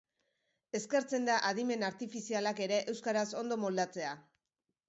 Eskertzen 0.79 1.27
da 1.29 1.35
Adimen 1.51 1.87
Artifizialak 1.89 2.63
ere 2.67 2.81
euskaraz 2.95 3.29
ondo 3.43 3.59
moldatzea. 3.67 4.19